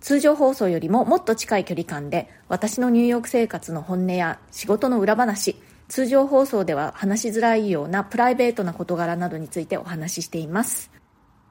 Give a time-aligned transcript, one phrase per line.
[0.00, 5.56] 通常放送よりももっと近い距離感で私のニューヨーク生活の本音や仕事の裏話
[5.88, 10.90] 通常放送では話しづらいようなプライベートな事柄などについてお話ししています。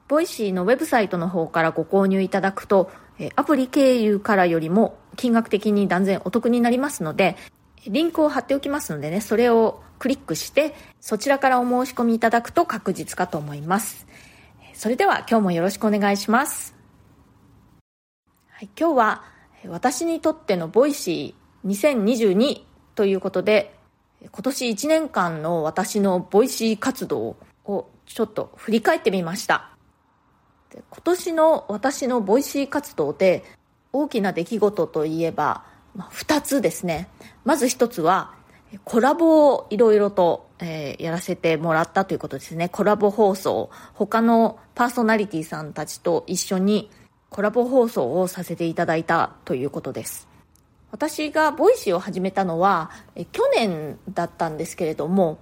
[0.08, 2.90] Voicyのウェブサイトの方からご購入いただくと
[3.36, 7.36] アプリ経由からよりも金額的に断然お得になりますので
[7.86, 14.06] リンクを貼っておきますのでねそれをクリックしてそちらからお申し込みいただくと確実かと思います。
[14.74, 16.74] それでは今日もよろしくお願いします、
[18.80, 19.22] 今日は
[19.68, 22.62] 私にとっての Voicy2022
[22.94, 23.74] ということで
[24.22, 29.68] 今年1年間の私の Voicy活動をちょっと振り返ってみました。
[30.70, 33.44] 今年の私の Voicy活動で
[33.92, 35.64] 大きな出来事といえば、
[35.98, 37.10] 2つですね。
[37.44, 38.32] まず1つは
[38.84, 42.70] コラボをいろいろと、えー、やらせてもらったということですね。
[42.70, 43.68] コラボ放送。
[43.92, 46.90] 他のパーソナリティさんたちと一緒に
[47.30, 50.28] コラボ放送をさせていただいたということです。
[50.90, 52.90] 私が Voicyを始めたのは
[53.30, 55.38] 去年だったんですけれども、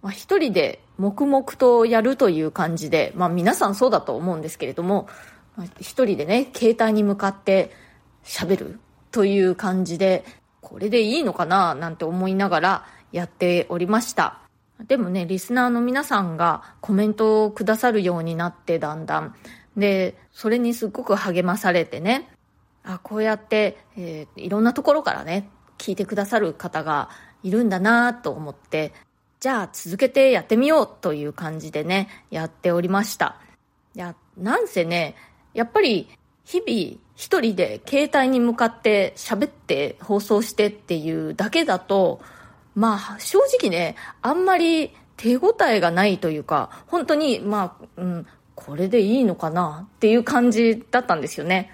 [0.00, 5.08] まあ、一人で黙々とやるという感じで、まあ、皆さんそうだと思うんですけれども、
[5.56, 7.72] まあ、一人でね携帯に向かって
[8.24, 8.78] 喋る
[9.10, 10.24] という感じで
[10.60, 14.38] これでいいのかななんて思いながらやっておりました。
[14.86, 19.34] でもねリスナーの皆さんがコメントをくださるようになってだんだん。
[19.76, 22.28] で、それにすっごく励まされてね、
[22.84, 27.10] あ、こうやって、えー、いろんなところからね、聞いてくださる方が
[27.42, 28.92] いるんだなと思って、
[29.40, 33.36] じゃあ続けてやってみようという感じでね、やっておりました。
[33.94, 35.14] いや、なんせね、
[35.52, 36.08] やっぱり
[36.44, 42.20] 日々一人で携帯に向かって喋って放送してっていうだけだと、
[42.74, 51.70] まあ正直ね、あんまり手応えがないというか、本当に、まあ、うん、これでいいのかなっていう感じだったんですよね。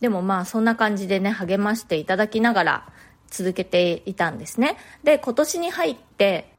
[0.00, 2.86] でもまあそんな感じでね、励ましていただきながら
[3.28, 4.76] 続けていたんですね。
[5.02, 6.52] で、今年に入って、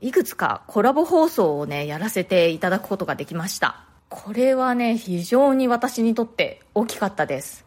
[0.00, 3.84] いくつかコラボ放送をね、やらせていただくことができました。
[4.08, 7.64] これはね、非常に私にとって大きかったです。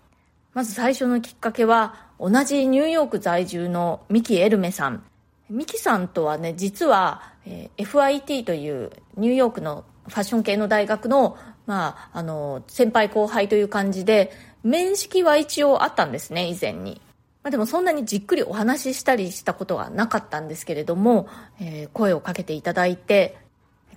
[0.54, 5.04] まず最初のきっかけは、同じニューヨーク在住のミキ・エルメさん。
[5.50, 14.32] ミキさんとはね、実は、え、FIT というニューヨークのファッション系の大学の、まあ、あの、先輩後輩という感じで、
[14.64, 17.02] 面識は一応あったんですね、以前に。
[17.44, 21.28] まあ、でもそんなにじっくりお話ししたりしたことはなかったんですけれども、
[21.60, 23.38] えー、声をかけていただいて、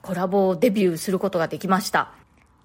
[0.02, 2.12] コラボデビューすることができました。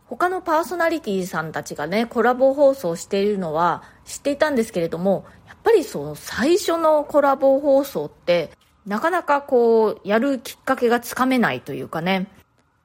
[0.06, 8.52] 他のパーソナリティさんたちがね、コラボ放送しているのは知っていたんですけれども、やっぱりその最初のコラボ放送って、
[8.86, 12.28] なかなかこう、やるきっかけがつかめないというかね、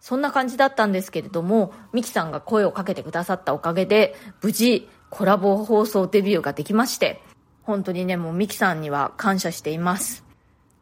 [0.08, 7.20] そんな感じだったんですけれども、ミキさんが声をかけてくださったおかげで、無事コラボ放送デビューができまして、
[7.62, 10.24] 本当にね、もうミキさんには感謝しています。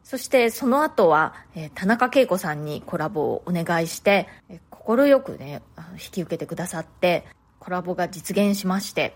[0.01, 4.29] そしてその後は、え、田中恵子さんにコラボをお願いして、
[4.69, 5.61] 快くね、
[5.95, 7.25] 引き受けてくださって、
[7.59, 9.13] コラボが実現しまして、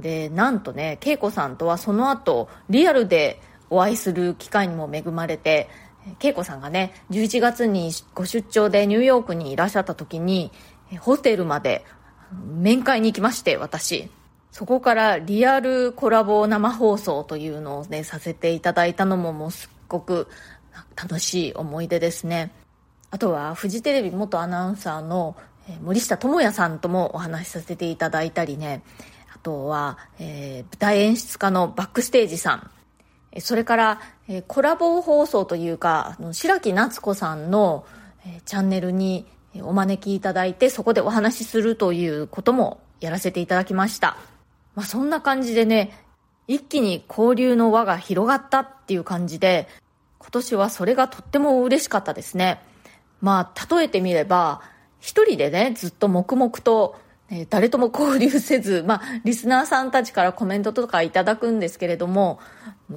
[0.00, 3.40] で、なんとね、恵子さんとはその後、リアルで
[3.70, 5.68] お会いする機会にも恵まれて、
[6.20, 10.52] 恵子さんがね11月にご出張でニューヨークにいらっしゃった時に
[11.00, 11.84] ホテルまで
[12.32, 14.10] 面会に行きまして私。
[14.50, 20.28] そこからリアルコラボ生放送というのをねさせていただいたのももうすっごく
[20.94, 22.52] 楽しい思い出ですね。
[23.10, 25.36] あとはフジテレビ元アナウンサーの
[25.82, 28.82] 森下智也さんともお話しさせていただいたりね。
[29.34, 32.70] あとは、えー、舞台演出家のバックステージさん。
[33.40, 37.84] それから、えコラボ放送というか、白木夏子さんの、
[38.26, 39.26] えチャンネルに
[39.62, 44.16] お招きいただいて、そこでお話しするということもやらせていただきました。
[44.74, 45.92] まあ、そんな感じでね、
[46.46, 49.68] 一気に交流の輪が広がったっていう感じで、
[50.18, 52.60] 今年はそれがとっても嬉しかったですね。
[53.20, 54.62] まあ、例えてみれば、
[55.00, 56.96] 一人でね、ずっと黙々と
[57.30, 62.38] え誰とも交流せず、 まあ、リスナーさんたちからコメントとかいただくんですけれども、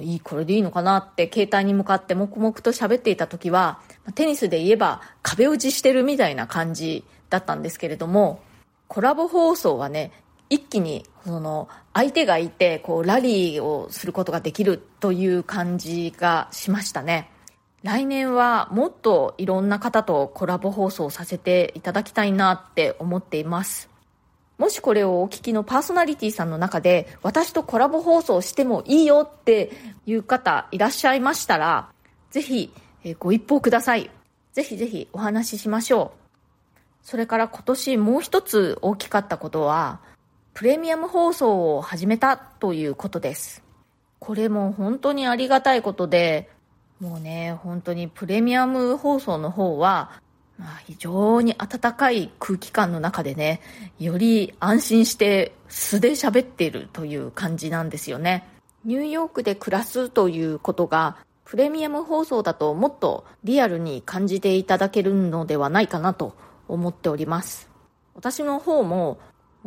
[0.00, 3.80] いい、これでいいのかなって携帯に向かって黙々と喋っていた時は、
[4.14, 8.40] テニスで言えば壁打ちしてるみたいな感じだったんですけれども、
[8.86, 10.12] コラボ放送はね、
[10.50, 17.30] 一気にその相手がいてこうラリーをすることができるという感じがしましたね。
[17.82, 23.88] 来年はもっといろんな方とコラボ放送させていただきたいなって思っています。
[24.58, 29.70] もしこれをお聞きのパーソナリティさんの中で私とコラボ放送してもいいよって
[30.04, 31.88] いう方いらっしゃいましたら
[32.30, 32.72] ぜひ
[33.20, 34.10] ご一報ください。
[34.52, 37.06] ぜひぜひお話ししましょう。
[37.06, 40.00] それから今年もう一つ大きかったことは
[40.52, 43.62] プレミアム放送を始めたということです。
[44.18, 46.50] これも本当にありがたいことで
[47.00, 50.10] もうね本当にプレミアム放送の方は
[50.58, 53.60] まあ、非常に温かい空気感の中でね、
[53.98, 58.48] より安心して素で喋っているという感じなんですよね。
[58.84, 66.34] ニューヨークで暮らすということが、プレミアム放送だともっとリアルに感じていただけるのではないかなと
[66.66, 67.70] 思っております。
[68.14, 69.18] 私の方も、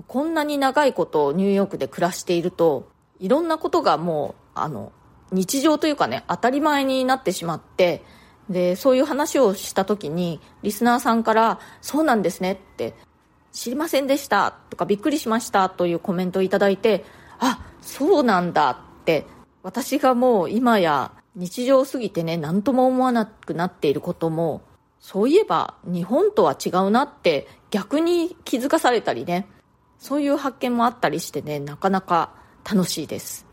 [0.07, 2.89] こんなに長いことニューヨークで暮らしていると、
[3.19, 4.91] いろんなことがもう、あの、
[5.31, 8.03] 日常というかね、当たり前になってしまって、
[8.51, 12.93] で、そういう話をした時に、リスナーさんから、そうなんですねって、
[13.51, 17.05] 知りませんでしたとかびっくりしましたというコメントをいいて、
[17.39, 19.25] あ、そうなんだって、
[19.63, 24.61] 私がもう今や日常すぎてね、何とも思わなくなっていることも、
[24.99, 29.47] そういえば日本とは違うなって逆に気づかされたりね、
[29.97, 32.33] そういう発見もあったりしてね、なかなか
[32.69, 33.45] 楽しいです。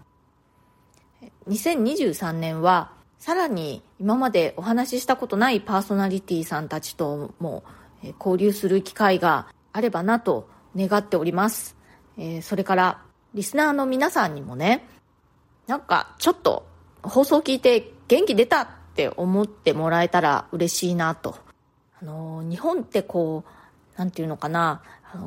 [1.49, 7.65] 2023年はさらに今までお話ししたことないパーソナリティさんたちとも
[8.19, 11.77] 交流する機会があればなと願っております。
[12.43, 13.03] それから
[13.35, 14.89] リスナーの皆さんにもね、
[15.67, 16.67] なんかちょっと
[17.03, 21.37] 放送聞いて元気出たって思ってもらえたら嬉しいなと。
[22.01, 24.83] あの、日本ってこう、なんていうのかな、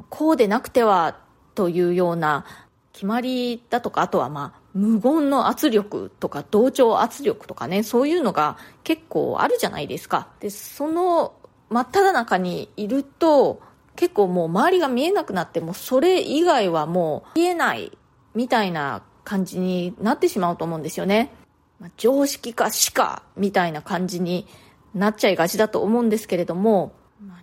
[0.09, 1.19] こうでなくては
[1.55, 2.45] というような
[2.93, 10.29] 決まりだとか、あとはまあ無言の圧力とか同調圧力とかね、そういうのが結構あるじゃないですか。
[10.39, 11.33] で、その
[11.69, 13.61] 真っ只中にいると、
[13.95, 17.97] 結構もう周りが見えなくなって、もそれ以外はもう見えない
[18.33, 21.33] みたいな感じになってしまうと思うんですよね。
[21.79, 24.47] ま、常識か死かみたいな感じに
[24.93, 26.93] なっちゃいがちだと思うんですけれども、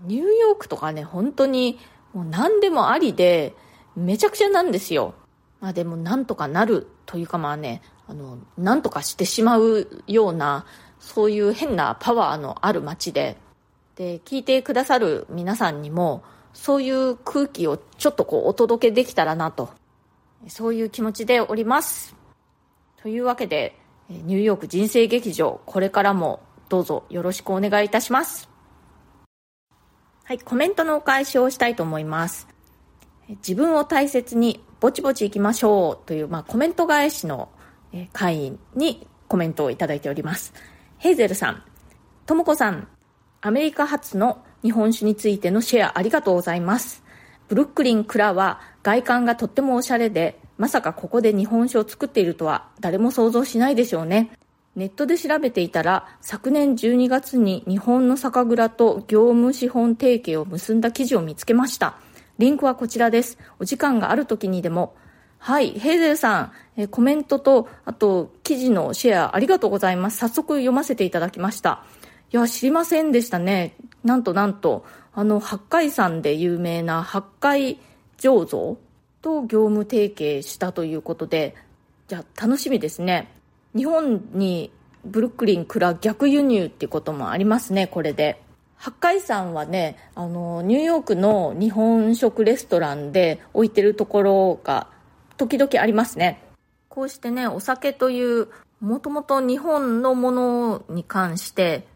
[0.02, 1.78] ニューヨークとかね、本当に
[2.12, 3.54] もう何でもありで、
[3.96, 5.14] めちゃくちゃなんですよ。
[5.60, 10.66] まあでもなんとかなるというかまあね、あの、なんとかしてしまうような、
[11.00, 13.38] そういう変なパワーのある街で、
[13.96, 16.22] で、聞いてくださる皆さんにも、
[16.52, 19.70] そういう空気をちょっとこうお届けできたらなと、
[20.48, 22.14] そういう気持ちでおります。
[23.02, 23.74] というわけで、
[24.10, 28.50] ニューヨーク人生劇場、これからもどうぞよろしくお願いいたします。
[30.24, 32.48] はい、コメントのお返しをしたいと思います。
[33.28, 37.48] 自分を大切にぼちぼち行きましょうという、まあ、コメント返しの
[38.12, 40.52] 会員にコメントをいただいております。
[40.98, 41.62] ヘイゼルさん、
[42.26, 42.88] ともこさん、
[43.40, 47.02] アメリカ発の日本酒についてのシェアありがとうございます。
[47.48, 54.32] ブルックリン・クラは外観がとってもおしゃれで、まさかここで日本酒を作っているとは誰も想像しないでしょうね。
[54.76, 61.96] ネットで調べていたら、昨年12月に日本の酒蔵と業務資本提携を結んだ記事を見つけました。
[62.38, 63.38] リンクはこちらです。
[63.58, 64.94] お時間がある時にでも。
[65.38, 70.18] はい、ヘイゼルさん、えコメントと、あと、記事のシェアありがとうございます。
[70.18, 71.84] 早速読ませていただきました。
[72.32, 73.74] いや、知りませんでしたね。
[74.04, 77.80] なんとなんと、あの、八海山で有名な八海
[78.18, 78.78] 醸造
[79.22, 81.56] と業務提携したということで、
[82.06, 83.32] じゃあ楽しみですね。
[83.74, 84.70] 日本に
[85.04, 88.40] ブルックリン蔵逆輸入っていうこともありますね、これで。
[88.78, 94.86] 八海山はね、あの、ニューヨークの日本食レストランで置いてるところが
[95.36, 96.40] 時々ありますね。
[96.88, 98.48] こうしてね、お酒という、
[98.80, 101.88] もともと日本のものに関して、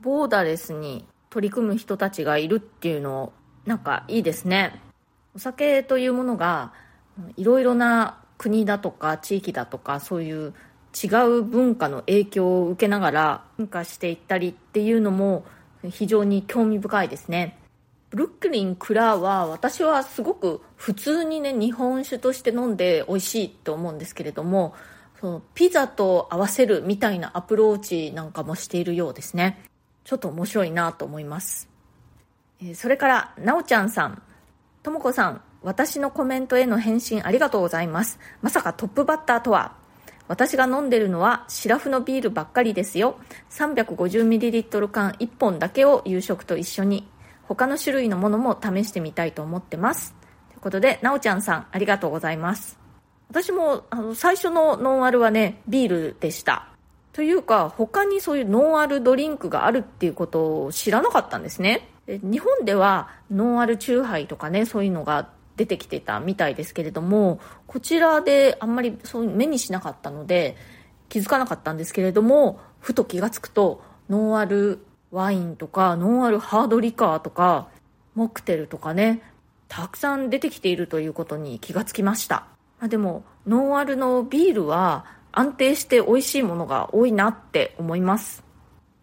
[0.00, 3.32] ボーダレスに取り組む人たちがいるっていうの、
[3.66, 4.80] なんかいいですね。
[5.34, 6.72] お酒というものが、
[7.36, 10.54] いろいろな国だとか地域だとか、そういう
[10.94, 15.44] 違う文化の影響を受けながら進化していったりっていうのも、
[15.90, 17.58] 非常に興味深いですね。
[18.10, 24.74] ブルックリン・クラーは私はすごく普通にね日本酒として飲んで美味しいと思うんですけれども
[25.20, 29.62] そのピザと合わせるみたいなアプローチなんかもしているようですね。
[30.04, 31.68] ちょっと面白いなと思います。
[32.74, 34.22] それからなおちゃんさん。
[34.82, 38.18] ともこさん私のコメントへの返信ありがとうございます。
[38.40, 39.76] まさかトップバッターとは。
[40.28, 43.18] 私が飲んでるのはシラフのビールばっかりですよ
[43.50, 47.08] 350ml 缶1本だけを夕食と一緒に
[47.48, 50.14] 他の種類のものも試してみたいと思ってます
[50.50, 52.78] ということで、なおちゃんさん、ありがとうございます。
[53.30, 56.68] 私も、あの、最初のノンアルはね、ビールでした。
[57.12, 61.88] というか、他にそういうノンアルドリンクがあるっていうことを知らなかったんですね。
[62.06, 70.56] 日本ではノンアルチューハイとかね、そういうのが出てきてたみたいですけれども、こちらであんまりそう目にしなかったので、
[71.08, 77.68] 気づかなかったんですけれども、ふと気がつくと、ノンアルワインとか、ノンアルハードリカーとか、
[78.14, 79.22] モクテルとかね、
[79.66, 82.46] たくさん出てきているということに気がつきました。
[82.78, 88.44] まあ、でも、ノンアルのビールは安定して美味しいものが多いなって思います。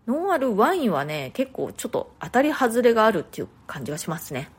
[0.07, 4.49] ノンアルワインはね、結構ちょっと当たり外れがあるっていう感じがしますね。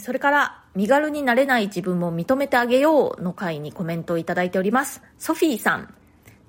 [0.00, 5.02] それから、身軽になれない自分も認めてあげようの回にコメントをいただいております。
[5.16, 5.94] ソフィーさん、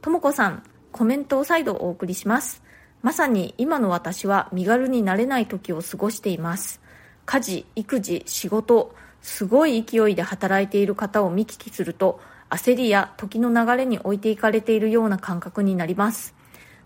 [0.01, 2.62] ともこさん、コメントを再度お送りします。
[3.01, 6.81] まさに今の私は身軽になれない時を過ごしています。
[7.25, 12.19] 家事、育児、仕事、すごい勢いで働いている方を見聞きすると、
[12.50, 16.36] 焦りや時の流れに置いていかれているような感覚になります。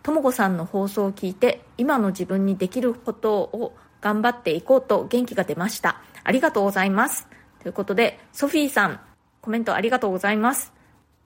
[0.03, 6.01] ともこさんの放送を聞いて、今の自分にできることを頑張っていこうと元気が出ました。
[6.24, 7.27] ありがとうございます。
[7.62, 9.00] ということで、ソフィーさん、
[9.42, 10.74] コメントありがとうございます。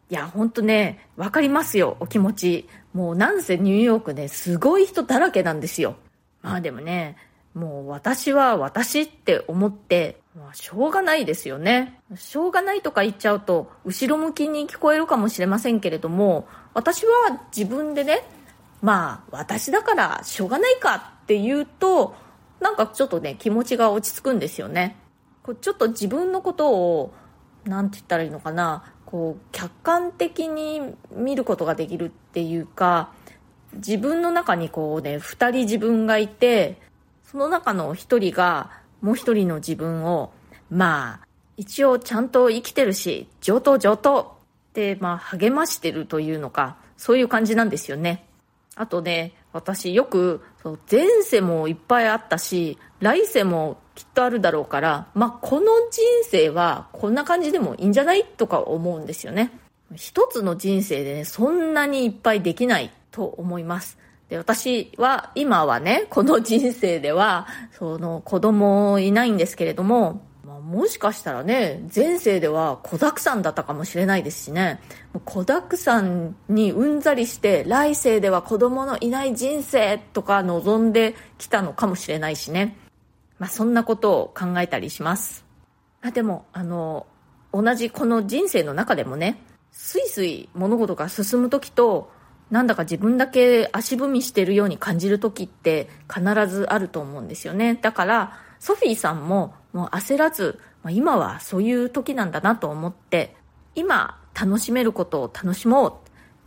[0.10, 2.70] いや、ほんとね、わかりますよ、お気持ち。
[2.94, 5.96] もうなんせニューヨークね、すごい人だらけなんですよ。
[6.42, 7.18] まあでもね、
[7.54, 12.00] もう私は私って思って、まあ、しょうがないですよね。
[12.16, 18.24] しょうがないとか言っちゃうと、後ろ向きに聞こえるかもしれませんけれども、私は自分でね、
[18.82, 22.16] まあ、私だからしょうがないかって言うと、
[22.60, 24.98] なんかちょっとね、気持ちが落ち着くんですよね。
[25.44, 27.14] こうちょっと自分のことを、
[27.66, 33.14] なんて言ったらいいのかな、こう客観的に見ることができるっていうか
[33.76, 36.82] 自分の中にこうね2人自分がいて
[37.24, 38.70] その中の1人が
[39.02, 40.34] もう1人の自分を
[40.70, 44.38] まあ一応ちゃんと生きてるし上等上等
[44.70, 48.26] ってまあ励ましてるというのかそういう感じなんですよね
[48.76, 59.52] あとね私よくそう前世もいっぱいあったし来世もきっとあるだろうから、まあ、この人生はこんな感じでもいいんじゃないとか思うんですよね。
[59.96, 63.98] 一つの人生でね、そんなにいっぱいできないと思います。
[64.30, 70.27] で、私は今はね、この人生では、その子供いないんですけれども、
[70.68, 74.82] もしかしたらね、前世では子沢山だったかもしれないですしね、
[75.24, 82.76] 子沢山にうんざりして、来世では子供のいない人生とか望んできたのかもしれないしね。
[83.40, 85.46] まあ、そんなことを考えたりします。
[86.02, 87.08] あでも、あの、
[87.54, 92.12] 同じこの人生の中でもね、スイスイ物事が進む時と、
[92.52, 97.80] なんだか自分だけ足踏みしてるように感じる時って必ずあると思うんですよね。
[97.82, 103.36] だから、ソフィーさんももう焦らず、ま、今はそういう時なんだなと思って、
[103.76, 105.94] 今楽しめることを楽しもう。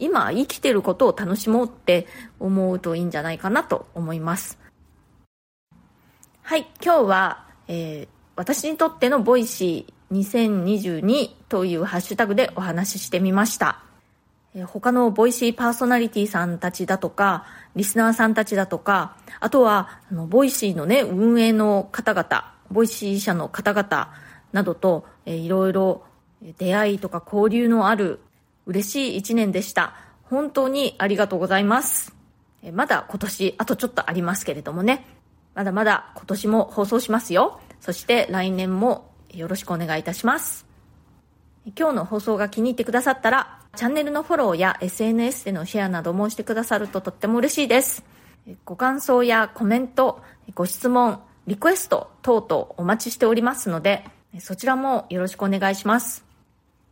[0.01, 2.07] 今生きてることを楽しもうって
[2.41, 4.59] 思うといいんじゃないかなと思います。
[6.43, 13.85] はい、今日は、えー、私にとっての Voicy2022というハッシュタグでお話ししてみました。
[14.55, 17.45] えー、他の Voicyパーソナリティさんたちだとか、
[17.77, 24.13] リスナーさんたちだとか、あとは、あの、 Voicyのね、運営の方々、 Voicy社の方々
[24.53, 26.05] などと、えー、いろいろ
[26.59, 28.21] 出会いとか交流のある
[28.67, 29.95] 嬉しい一年でした。
[30.25, 32.15] 本当にありがとうございます。
[32.63, 35.07] え、まだ今年あとちょっとありますけれどもね。
[35.55, 37.61] まだまだ今年も放送しますよ。
[37.81, 40.67] そして来年もよろしくお願いいたします。
[41.77, 48.05] 今日の放送が気に入ってくださったら、チャンネルのフォローや SNS でのシェアなどもしてくださるととっても嬉しいです。
[48.65, 50.23] ご感想やコメント、
[50.55, 54.05] ご質問、リクエスト等々お待ちしておりますので、
[54.39, 56.25] そちらもよろしくお願いします。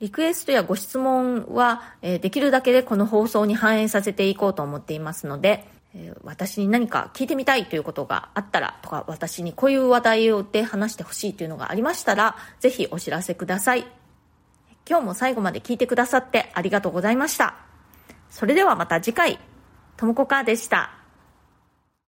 [0.01, 13.87] リクエストやご質問は、できるだけでこの放送に反映させていこうと思っていますので、え、私に何か聞いてみたいということがあったらとか、私にこういう話題をで話してほしいというのがありましたら、ぜひお知らせください。
[14.91, 17.55] 今日も最後まで聞いてくださってありがとうございました。
[18.29, 19.39] それではまた次回、
[19.97, 20.98] ともこかーでした。